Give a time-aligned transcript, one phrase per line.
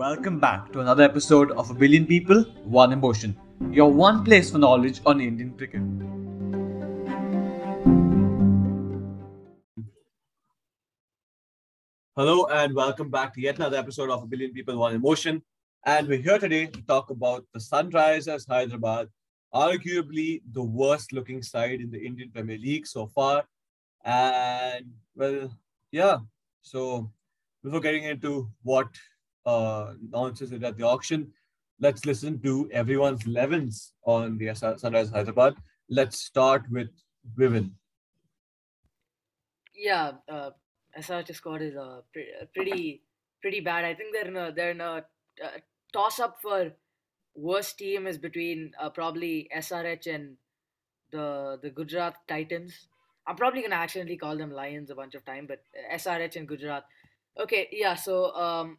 [0.00, 3.36] Welcome back to another episode of A Billion People, One Emotion,
[3.70, 5.82] your one place for knowledge on Indian cricket.
[12.16, 15.42] Hello and welcome back to yet another episode of A Billion People, One Emotion.
[15.84, 19.08] And we're here today to talk about the Sunrisers Hyderabad,
[19.54, 23.44] arguably the worst looking side in the Indian Premier League so far.
[24.02, 25.50] And well,
[25.92, 26.20] yeah.
[26.62, 27.12] So
[27.62, 28.88] before getting into what
[29.46, 31.32] uh, nonsense at the auction,
[31.80, 35.54] let's listen to everyone's 11s on the Sunrisers Hyderabad.
[35.88, 36.88] Let's start with
[37.36, 37.74] Vivian.
[39.74, 40.50] Yeah, uh,
[40.98, 43.02] SRH squad is uh, pre- pretty
[43.40, 43.84] pretty bad.
[43.84, 45.04] I think they're in a they're in a
[45.42, 45.48] uh,
[45.92, 46.70] toss up for
[47.34, 50.36] worst team is between uh, probably SRH and
[51.12, 52.88] the the Gujarat Titans.
[53.26, 55.62] I'm probably gonna accidentally call them Lions a bunch of time, but
[55.94, 56.84] SRH and Gujarat.
[57.38, 57.94] Okay, yeah.
[57.94, 58.78] So um,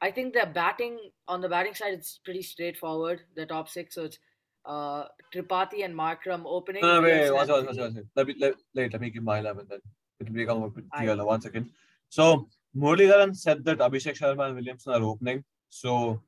[0.00, 0.98] I think the batting
[1.28, 3.20] on the batting side it's pretty straightforward.
[3.36, 4.18] The top six, so it's
[4.64, 6.82] uh, Tripathi and Markram opening.
[6.82, 8.04] No, no, wait, wait, wait, wait, wait, wait.
[8.16, 9.80] Let me let, let, let me give my eleven then.
[10.20, 11.24] It will become a bit clearer.
[11.24, 11.70] One second.
[12.08, 15.44] So Muralidharan said that Abhishek Sharma and Williamson are opening.
[15.68, 16.22] So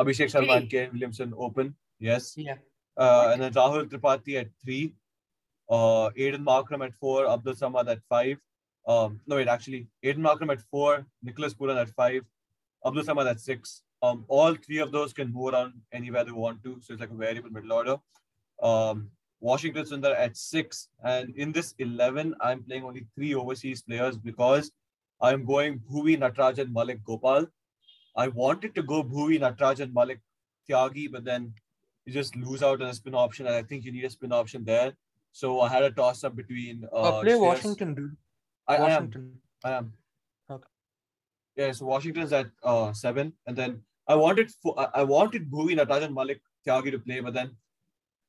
[0.00, 1.74] Abhishek Sharma and Kane Williamson open.
[1.98, 2.34] Yes.
[2.36, 2.56] Yeah.
[2.96, 4.94] Uh, and then Rahul Tripathi at three.
[5.68, 7.28] Uh, Aiden Markram at four.
[7.28, 8.38] Abdul Samad at five.
[8.86, 11.06] Um, no, wait, actually, Aiden Markram at four.
[11.22, 12.24] Nicholas Pooran at five.
[12.84, 13.82] Abdul Samad at six.
[14.02, 16.78] Um, all three of those can move around anywhere they want to.
[16.80, 17.96] So it's like a variable middle order.
[18.62, 20.88] Um, Washington Sundar at six.
[21.04, 24.70] And in this 11, I'm playing only three overseas players because
[25.20, 27.46] I'm going Bhuvi Natarajan Malik Gopal.
[28.16, 30.20] I wanted to go Bhuvi Natarajan Malik
[30.68, 31.52] Tyagi, but then
[32.06, 33.46] you just lose out on a spin option.
[33.46, 34.92] And I think you need a spin option there.
[35.32, 36.86] So I had a toss up between.
[36.92, 38.16] Uh, uh, play Washington, dude.
[38.66, 39.38] I, Washington.
[39.64, 39.74] I am.
[39.74, 39.92] I am.
[41.56, 43.32] Yeah, so Washington's at uh, seven.
[43.46, 47.50] And then I wanted for, I wanted Bhuvi Natarajan Malik Tyagi to play, but then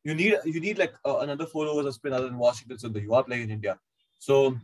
[0.03, 3.01] you need you need like uh, another four overs of spin other than Washington Sundar.
[3.01, 3.79] You are playing in India,
[4.17, 4.57] so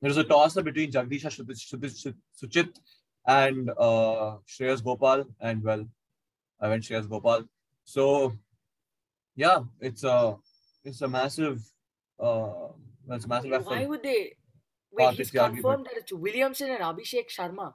[0.00, 2.74] there's a toss up between Jagadeesha Suchith
[3.26, 5.86] and uh, Shreyas Gopal, and well,
[6.60, 7.44] I went Shreyas Gopal.
[7.84, 8.32] So
[9.36, 10.36] yeah, it's a
[10.84, 11.62] it's a massive
[12.18, 12.68] uh,
[13.10, 13.66] it's a massive effort.
[13.66, 14.36] Why would they?
[14.92, 17.74] Wait, he's confirmed that it's Williamson and Abhishek Sharma.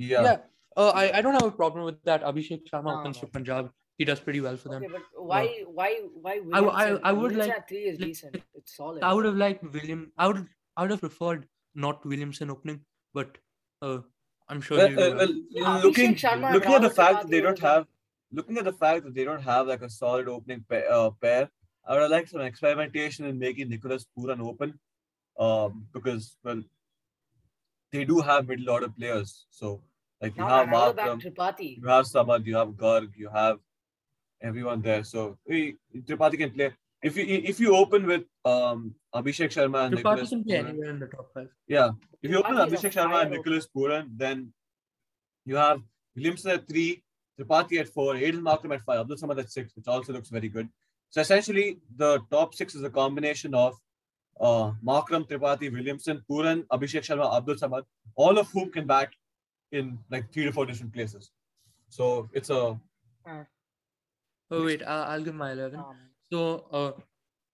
[0.00, 0.22] Yeah.
[0.22, 0.36] Yeah.
[0.76, 2.22] Uh, I, I don't have a problem with that.
[2.22, 3.20] Abhishek Sharma No, opens no.
[3.20, 3.70] for Punjab.
[3.98, 4.82] He does pretty well for them.
[4.82, 6.32] Okay, but why, why, why?
[6.52, 7.00] I w- I- Williamson?
[7.04, 8.36] I would Williamson like- three is decent.
[8.54, 9.02] It's solid.
[9.02, 10.10] I would have liked William.
[10.16, 10.46] I would
[10.76, 12.80] I would have preferred not Williamson opening,
[13.12, 13.36] but
[13.82, 13.98] uh,
[14.48, 14.78] I'm sure.
[14.78, 15.34] Well, he'll uh, well.
[15.50, 17.86] Yeah, well, looking Sharma looking at the fact that they don't have
[18.32, 21.50] looking at the fact that they don't have like a solid opening pair, uh, pair
[21.86, 24.78] I would have liked some experimentation in making Nicholas Pooran open,
[25.38, 26.62] um, because well,
[27.92, 29.46] they do have middle order players.
[29.50, 29.82] So
[30.20, 31.78] like you Now have another back Markram, Tripathi.
[31.80, 33.58] you have Samad, you have Garg, you have
[34.42, 35.02] everyone there.
[35.04, 36.72] So eh, Tripathi can play.
[37.02, 40.68] If you if you open with um Abhishek Sharma and Tripathi Nicholas can play Pooran,
[40.68, 41.48] anywhere in the top five.
[41.66, 41.90] yeah,
[42.22, 44.52] if you open Tripathi is a Abhishek Sharma and Nicholas Pooran, then
[45.46, 45.80] you have
[46.14, 47.02] Williamson at three,
[47.38, 50.48] Tripathi at four, Aiden Markram at five, Abdul Samad at six, which also looks very
[50.48, 50.68] good.
[51.08, 53.74] So essentially, the top six is a combination of
[54.40, 57.84] uh, Markram, Tripathi, Williamson, Pooran, Abhishek Sharma, Abdul Samad,
[58.16, 59.08] all of whom can bat
[59.72, 61.30] in like three to four different places.
[61.88, 62.78] So it's a
[64.52, 65.80] Oh wait, uh, I'll give my eleven.
[65.80, 65.96] Um,
[66.32, 66.92] So uh,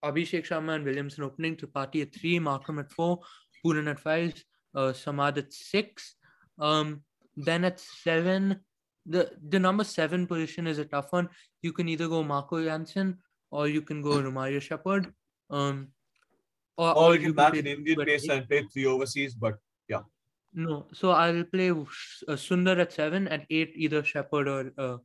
[0.07, 3.19] Abhishek Sharma and Williamson opening, Tripathi at three, Markram at four,
[3.63, 4.33] Pooran at five,
[4.75, 6.15] uh, Samad at six.
[6.59, 7.03] Um,
[7.35, 8.61] then at seven,
[9.05, 11.29] the the number seven position is a tough one.
[11.61, 13.17] You can either go Marco Jansen
[13.51, 15.13] or you can go Romario Shepherd.
[15.49, 15.89] Um,
[16.77, 19.57] or, or you can back an Indian Duet pacer and play three overseas, but
[20.53, 21.75] No, so I'll play uh,
[22.29, 24.97] Sundar at seven, at eight either Shepherd or uh,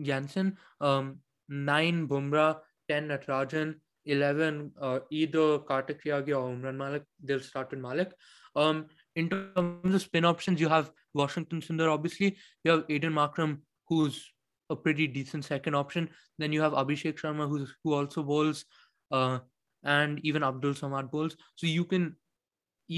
[0.00, 0.58] Jansen.
[0.80, 2.58] Um, nine Bumrah,
[2.88, 7.04] ten Natarajan, eleven uh, either Kartik Tyagi or Umran Malik.
[7.22, 8.12] They'll start with Malik.
[8.54, 11.90] Um, in terms of spin options, you have Washington Sundar.
[11.90, 14.32] Obviously, you have Aiden Markram, who's
[14.68, 16.10] a pretty decent second option.
[16.38, 18.64] Then you have Abhishek Sharma, who's who also bowls,
[19.10, 19.38] uh,
[19.82, 21.36] and even Abdul Samad bowls.
[21.56, 22.16] So you can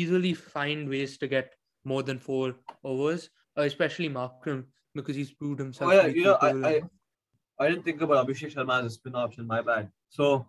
[0.01, 1.55] easily find ways to get
[1.85, 4.65] more than four overs, uh, especially Markram
[4.95, 5.93] because he's proved himself.
[5.93, 6.83] Oh, yeah, you know, I, I.
[7.59, 9.47] I didn't think about Abhishek Sharma as a spin option.
[9.47, 9.89] My bad.
[10.09, 10.49] So,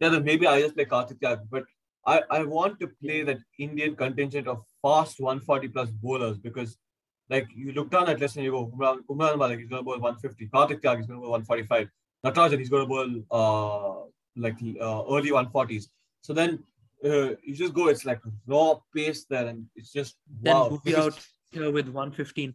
[0.00, 1.46] yeah, then maybe I just play Kartik Tyagi.
[1.50, 1.64] But
[2.06, 6.76] I, I want to play that Indian contingent of fast 140 plus bowlers because,
[7.30, 9.84] like, you look down at list and you go, Umran, Umran Malik, he's going to
[9.84, 10.46] bowl 150.
[10.48, 11.88] Kartik Tyagi, he's going to bowl 145.
[12.26, 15.86] Natarajan, he's going to bowl uh, like uh, early 140s.
[16.20, 16.62] So then
[17.04, 20.80] uh, you just go, it's like raw pace there, and it's just Then wow.
[20.84, 22.54] Because- out here with 115.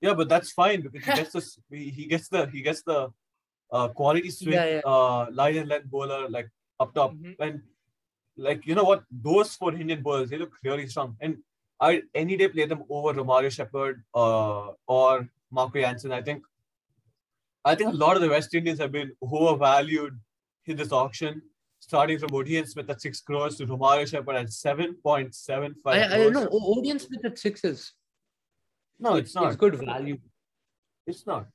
[0.00, 1.58] Yeah, but that's fine because he gets this.
[1.70, 3.12] He gets the he gets the
[3.70, 4.80] uh, quality swing, Yeah, yeah.
[4.84, 6.48] uh, line and length bowler like
[6.80, 7.36] up top, Mhm.
[7.38, 7.62] and
[8.36, 11.36] like you know what, those four Indian bowlers they look really strong, and
[11.80, 16.12] I any day play them over Romario Shepherd uh, or Marco Jansen.
[16.12, 16.42] I think
[17.64, 20.18] I think a lot of the West Indians have been overvalued
[20.64, 21.42] in this auction.
[21.80, 26.12] Starting from Odion Smith at six crores to Romario Shepherd at seven point seven five.
[26.12, 27.94] I, I know Odion Smith at sixes.
[28.98, 29.46] No, it's not.
[29.48, 30.18] It's good value.
[31.06, 31.46] It's not.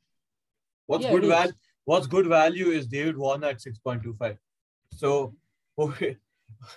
[0.87, 1.29] What's Yeah, good is.
[1.29, 1.53] value?
[1.85, 4.37] What's good value is David Warner at six point two five.
[4.91, 5.35] So,
[5.79, 6.17] okay,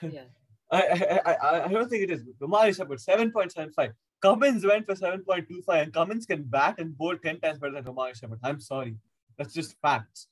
[0.03, 0.25] Yeah.
[0.71, 0.83] I,
[1.27, 2.23] I I I- don't think it is.
[2.39, 3.93] Kumar is about seven point seven five.
[4.21, 7.59] Cummins went for seven point two five, and Cummins can bat and bowl ten times
[7.59, 8.41] better than Kumar Shepherd.
[8.43, 8.97] I'm sorry,
[9.39, 10.29] that's just facts.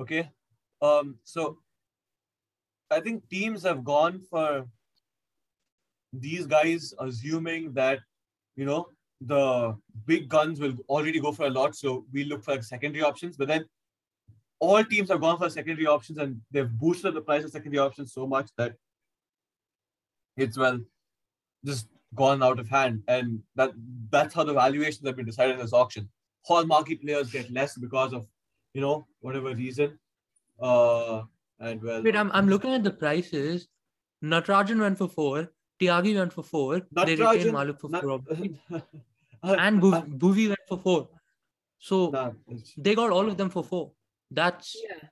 [0.00, 0.28] Okay,
[0.82, 1.58] um, so
[2.90, 4.66] I think teams have gone for
[6.12, 8.00] these guys, assuming that
[8.56, 8.88] you know
[9.20, 13.36] the big guns will already go for a lot, so we look for secondary options.
[13.36, 13.64] But then
[14.60, 18.12] all teams have gone for secondary options, and they've boosted the price of secondary options
[18.12, 18.74] so much that
[20.36, 20.78] it's well
[21.64, 23.72] just gone out of hand, and that
[24.10, 26.08] that's how the valuations have been decided this auction.
[26.48, 28.26] Hallmarky players get less because of
[28.74, 29.98] you know whatever reason,
[30.60, 31.22] uh,
[31.60, 33.68] and well, Wait, I'm I'm looking at the prices.
[34.24, 35.48] Natarajan went for four.
[35.80, 36.80] Tyagi went for four.
[36.92, 38.60] they Natarajan- retained Malik for Nat- four, obviously.
[38.72, 38.80] uh,
[39.58, 41.08] and Bhuv- Bhuvi went for four.
[41.78, 42.30] So nah,
[42.78, 43.92] they got all of them for four.
[44.30, 45.08] That's Yeah.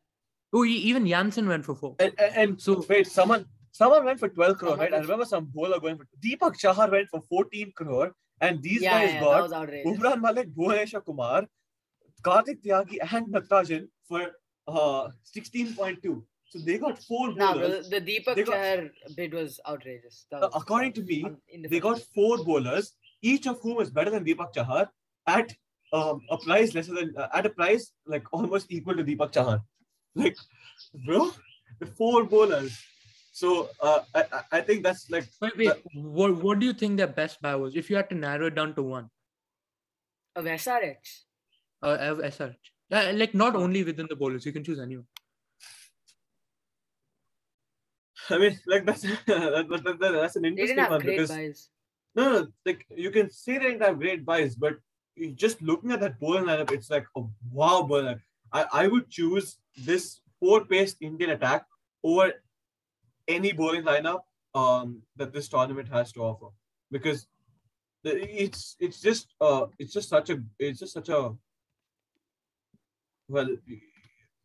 [0.53, 1.97] oh, even Jansen went for four.
[1.99, 4.95] and, and, and So- wait, someone someone went for 12 crore, right?
[4.95, 8.99] I remember some bowler going for Deepak Chahar went for 14 crore, and these Yeah,
[9.01, 9.53] guys yeah, got was.
[9.53, 11.47] Umran Malik, Bhuvaneshwar Kumar,
[12.23, 14.23] Kartik Tyagi, and Natarajan for
[14.67, 16.23] uh 16.2.
[16.55, 17.89] So they got four Nah, bowlers.
[17.89, 20.27] bro, the Deepak They got- Chahar bid was outrageous.
[20.33, 22.93] Uh, was- according that to me, was They got four bowlers,
[23.23, 24.89] each of whom is better than Deepak Chahar
[25.27, 25.53] at
[25.93, 29.61] um, a price lesser than uh, at a price like almost equal to Deepak Chahar.
[30.23, 30.37] Like,
[31.07, 31.33] bro,
[31.81, 32.79] the four bowlers.
[33.33, 35.73] So uh, I, I- I think that's like Wait, wait.
[36.21, 37.75] What what do you think their best buy was?
[37.83, 39.11] If you had to narrow it down to one,
[40.37, 41.11] Of SRH.
[41.83, 42.71] uh, of SRH.
[42.93, 45.07] Uh, like not only within the bowlers, you can choose anyone.
[48.31, 51.69] I mean like that's that, that, that- that- that's an interesting one because buys.
[52.15, 54.77] no, no, like you can say they didn't have great buys, but
[55.35, 57.23] just looking at that bowling lineup, it's like a
[57.53, 58.23] wow bowler.
[58.53, 61.65] I, I would choose this four-paced Indian attack
[62.03, 62.33] over
[63.29, 64.21] any bowling lineup
[64.55, 66.49] um, that this tournament has to offer
[66.91, 67.27] because
[68.03, 68.13] the,
[68.45, 71.33] it's it's just uh it's just such a it's just such a
[73.29, 73.49] well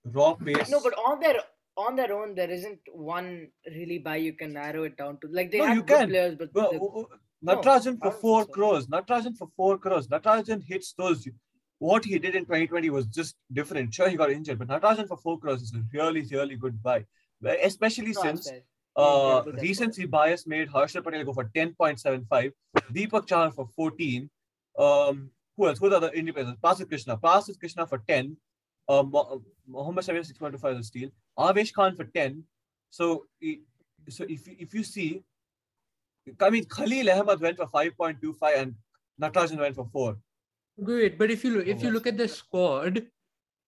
[0.06, 0.70] raw pace.
[0.70, 1.36] No, but on their
[1.80, 3.48] on their own, there isn't one
[3.78, 5.28] really buy you can narrow it down to.
[5.32, 6.10] Like they No, have you good can.
[6.10, 7.06] players, but the- uh, uh,
[7.50, 8.52] Natarajan I for four so.
[8.56, 8.88] crores.
[8.88, 10.08] Natarajan for four crores.
[10.08, 11.28] Natarajan hits those.
[11.80, 13.94] What he did in 2020 was just different.
[13.94, 17.06] Sure, he got injured, but Natarajan for four crores is a really, really good buy.
[17.70, 18.52] Especially no, since
[18.98, 22.52] uh, yeah, recency bias made Harshal Patel go for 10.75,
[22.94, 24.30] Deepak Chahar for 14.
[24.78, 25.80] Um, who else?
[25.80, 26.54] Who are the players?
[26.62, 27.18] Prasidh Krishna.
[27.18, 28.36] Prasidh Krishna for 10.
[28.90, 31.10] Uh, Mo- Mohammad Shami 6.25 is a steal.
[31.38, 32.44] Avesh Khan for 10.
[32.90, 33.26] So,
[34.10, 35.24] so if, you- if you see,
[36.42, 38.76] I mean, Khalil Ahmed went for 5.25 and
[39.22, 40.18] Natarajan went for 4.
[40.78, 43.06] Wait, but if you look, if you look at the squad,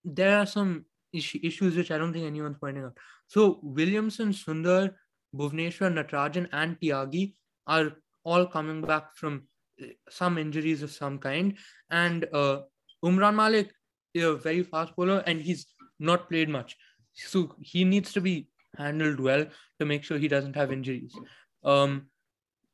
[0.03, 2.98] there are some issues which I don't think anyone's pointing out.
[3.27, 4.93] So Williamson, Sundar,
[5.36, 7.36] Bhuvneshwar, Natarajan, and Tyagi
[7.67, 7.91] are
[8.24, 9.43] all coming back from
[9.81, 11.57] uh, some injuries of some kind,
[11.89, 12.62] and uh,
[13.03, 13.72] Umran Malik
[14.15, 15.68] a very fast bowler, and he's
[16.00, 16.77] not played much,
[17.13, 19.46] so he needs to be handled well
[19.80, 21.13] to make sure he doesn't have injuries.
[21.63, 22.08] Um,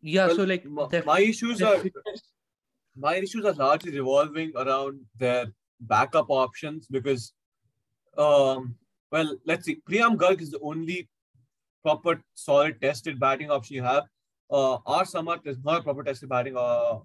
[0.02, 2.32] yeah, Well, so like my, my issues are fitness-
[2.96, 5.46] my issues are largely revolving around their
[5.82, 7.34] backup options because,
[8.18, 8.76] um,
[9.12, 9.76] well, let's see.
[9.88, 11.08] Priyam Garg is the only
[11.84, 14.06] proper, solid, tested batting option you have.
[14.50, 15.04] Uh, R.
[15.04, 16.60] Samad is not a proper tested batting uh,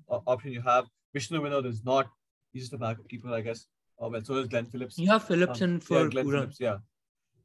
[0.09, 0.87] uh, option you have.
[1.13, 2.09] Vishnu Vinod is not.
[2.55, 3.67] He's just a backup keeper, I guess.
[4.03, 4.99] Uh, well, so is Glenn Phillips.
[4.99, 6.41] you have Phillipson Um, for yeah, Glenn Kuran.
[6.41, 6.79] Phillips, yeah.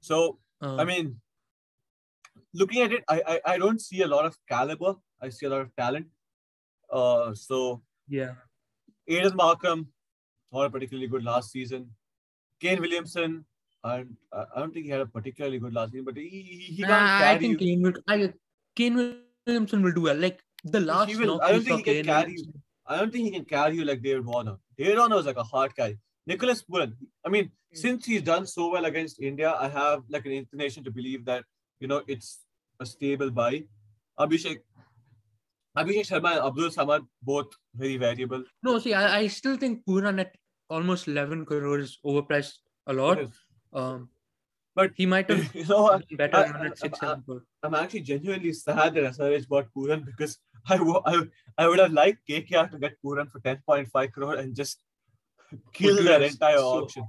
[0.02, 1.10] So Uh, I mean,
[2.62, 4.94] looking at it, I, I I don't see a lot of caliber.
[5.26, 6.08] I see a lot of talent.
[7.00, 7.60] Uh, so
[8.16, 8.32] yeah.
[9.16, 9.84] Aiden Markram,
[10.56, 11.86] not particularly good last season.
[12.66, 13.36] Kane Williamson,
[13.92, 16.58] and I I don't think he had a particularly good last season, but he he,
[16.78, 17.62] he can't Nah, I think you.
[17.68, 18.02] Kane will.
[18.16, 18.18] I
[18.82, 20.26] Kane Williamson will do well.
[20.26, 20.42] Like
[20.78, 21.38] the last will.
[21.50, 22.64] I don't think he can Kane carry Williamson-
[22.96, 24.58] I don't think he can carry you like David Warner.
[24.82, 26.00] David Warner was like a hard carry.
[26.28, 26.94] Nicholas Pooran.
[27.26, 27.78] I mean, Mm.
[27.84, 31.44] since he's done so well against India, I have like an inclination to believe that
[31.82, 32.30] you know it's
[32.80, 33.54] a stable buy.
[34.26, 34.60] Abhishek,
[35.78, 38.44] Abhishek Sharma and Abdul Samad both very variable.
[38.64, 40.36] No, see, I, I still think Pooran at
[40.70, 43.20] almost 11 crore is overpriced a lot.
[43.74, 44.10] Um,
[44.80, 47.44] But he might have you know been better I- than at 6 I- 7 crore.
[47.64, 50.38] I'm actually genuinely sad that SRH bought Pooran because
[50.70, 51.16] I, wo- I,
[51.58, 54.80] I would have liked KKR to get Pooran for 10.5 crore and just
[55.74, 57.06] kill dude, their entire so- auction.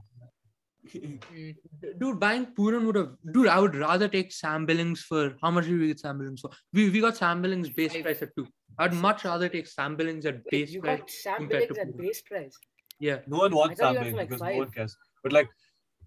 [0.92, 3.10] Dude, buying Pooran would have.
[3.32, 5.36] Dude, I would rather take Sam Billings for.
[5.42, 6.50] How much did we get Sam Billings for?
[6.72, 8.02] We, we got Sam Billings base Five.
[8.04, 8.46] price at 2.
[8.78, 11.00] I'd much rather take Sam Billings at Wait, base you price.
[11.00, 11.98] got Sam Billings at Pooran.
[11.98, 12.56] base price.
[13.00, 13.18] Yeah.
[13.26, 14.96] No one wants I Sam Billings for, because like, no one cares.
[15.22, 15.48] But like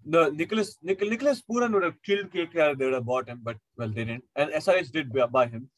[0.04, 3.40] the Nicholas Nic- Nicholas Pooran would have killed KKR if they would have bought him,
[3.42, 4.24] but well they didn't.
[4.36, 5.68] And SRH did buy- buy him.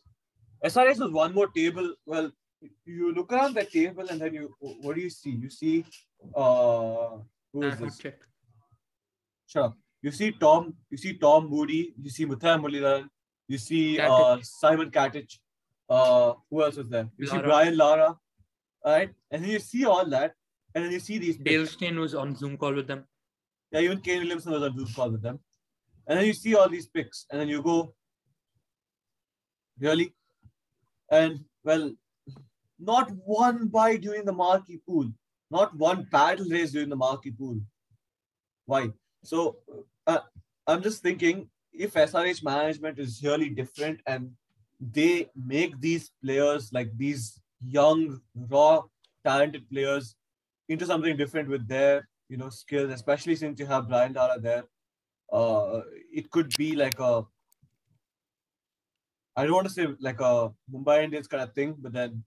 [0.65, 1.95] SRH was one more table.
[2.07, 2.31] Well,
[2.85, 5.31] you look around the table and then you what do you see?
[5.31, 5.85] You see
[6.35, 7.19] uh
[7.53, 7.99] who is this?
[7.99, 8.19] check.
[9.47, 9.73] Shut.
[10.03, 13.09] You see Tom, you see Tom Moody, you see Muttiah Mulilan,
[13.49, 15.39] you see uh, Simon Katich.
[15.89, 17.09] Uh, who else was there?
[17.17, 18.17] You see Brian Lara,
[18.85, 19.11] right?
[19.31, 20.33] And then you see all that,
[20.75, 21.37] and then you see these.
[21.37, 23.05] Dale Steyn was on Zoom call with them.
[23.71, 25.41] Yeah, even Kane Williamson was on Zoom call with them.
[26.07, 27.95] And then you see all these picks, and then you go,
[29.79, 30.15] really?
[31.11, 31.93] And well,
[32.79, 35.11] not one buy during the marquee pool,
[35.51, 37.61] not one battle race during the marquee pool.
[38.67, 38.91] Why?
[39.23, 39.57] So
[40.07, 40.21] uh,
[40.67, 44.31] I'm just thinking if SRH management is really different and
[44.81, 48.83] they make these players like these young, raw,
[49.25, 50.15] talented players
[50.69, 54.65] into something different with their you know skills, especially since you have Brian Lara there.
[55.33, 55.81] Uh,
[56.13, 57.25] it could be like a
[59.37, 62.25] I don't want to say like a Mumbai Indians kind of thing, but then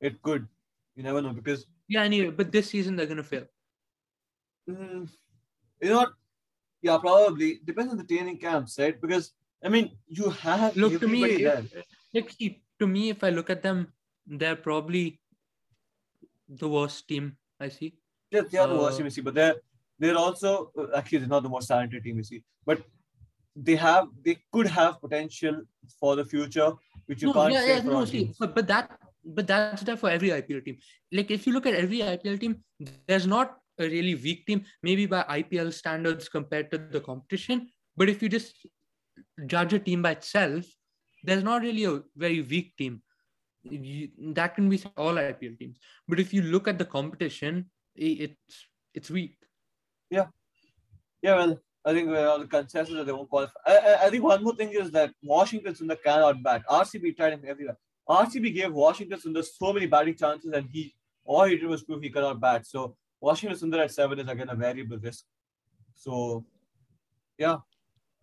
[0.00, 0.48] it could.
[0.94, 3.46] You never know because Yeah, anyway, but this season they're gonna fail.
[4.68, 5.08] mm,
[5.82, 6.12] you know what?
[6.82, 9.00] Yeah, probably depends on the training camps, right?
[9.00, 9.32] Because
[9.64, 11.64] I mean, you have Look to me, there.
[12.12, 12.36] like
[12.80, 13.92] to me, if I look at them,
[14.26, 15.20] they're probably
[16.48, 17.98] the worst team I see.
[18.30, 19.56] Yeah, they are the worst Uh, team you see, but they're
[19.98, 22.84] they're also uh, actually they're not the most talented team you see, but
[23.56, 25.62] they have they could have potential
[26.00, 26.72] for the future,
[27.06, 29.96] which you no, can't yeah, say yeah, no, see, but, but that but that's there
[29.96, 30.78] for every IPL team.
[31.12, 32.62] Like if you look at every IPL team,
[33.06, 37.68] there's not a really weak team, maybe by IPL standards compared to the competition.
[37.96, 38.66] But if you just
[39.46, 40.64] judge a team by itself,
[41.22, 43.02] there's not really a very weak team.
[43.62, 45.78] You, that can be all IPL teams.
[46.06, 49.36] But if you look at the competition, it's it's weak.
[50.10, 50.26] Yeah,
[51.22, 51.36] yeah.
[51.36, 53.52] well, I think we're all the consensus that they won't qualify.
[53.66, 56.62] I, I, I think one more thing is that Washington Sundar cannot bat.
[56.68, 57.78] RCB tried him everywhere.
[58.08, 60.94] RCB gave Washington Sundar so many batting chances, and he
[61.24, 62.66] all he did was prove he cannot bat.
[62.66, 65.24] So Washington Sundar at seven is again a variable risk.
[65.94, 66.44] So,
[67.38, 67.56] yeah,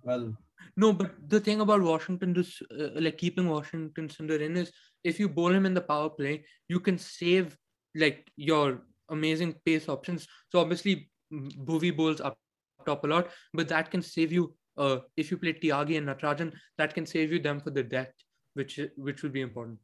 [0.03, 0.37] well,
[0.77, 4.71] No, but the thing about Washington, this uh, like keeping Washington Sundar in is
[5.03, 7.57] if you bowl him in the power play, you can save
[7.95, 10.27] like your amazing pace options.
[10.49, 12.37] So obviously, Bhuvi bowls up
[12.85, 14.53] top a lot, but that can save you.
[14.77, 18.13] Uh, if you play Tyagi and Natarajan, that can save you them for the death,
[18.53, 19.79] which which will be important.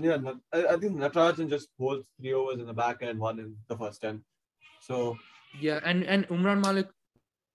[0.00, 0.18] yeah,
[0.52, 3.76] I, I think Natarajan just bowled three overs in the back end, one in the
[3.76, 4.22] first ten.
[4.80, 5.18] So
[5.60, 6.88] Yeah, and and Umran Malik,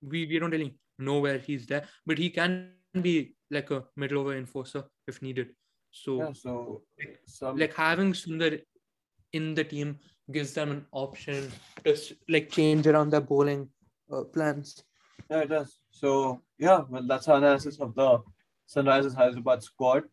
[0.01, 2.71] we we don't really know where he's there, but he can
[3.01, 5.49] be like a middle over enforcer if needed.
[5.91, 6.19] So.
[6.19, 6.81] yeah, so
[7.25, 8.61] some like having Sundar
[9.33, 9.99] in the team
[10.31, 11.51] gives them an option
[11.83, 11.95] to
[12.29, 13.69] like change around their bowling
[14.11, 14.83] uh, plans.
[15.29, 15.79] Yeah, it does.
[15.91, 18.19] So yeah, well, that's our analysis of the
[18.73, 20.03] Sunrisers Hyderabad squad.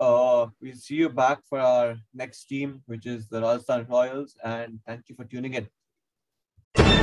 [0.00, 4.80] Uh, we'll see you back for our next team, which is the Rajasthan Royals, and
[4.86, 6.99] thank you for tuning in.